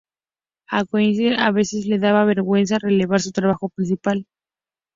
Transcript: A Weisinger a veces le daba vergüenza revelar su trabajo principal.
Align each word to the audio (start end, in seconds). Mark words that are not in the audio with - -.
A 0.71 0.79
Weisinger 0.91 1.37
a 1.39 1.51
veces 1.51 1.85
le 1.85 1.99
daba 1.99 2.25
vergüenza 2.25 2.79
revelar 2.79 3.19
su 3.21 3.31
trabajo 3.31 3.69
principal. 3.69 4.25